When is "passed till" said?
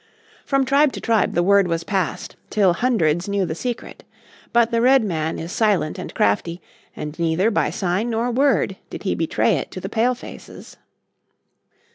1.83-2.73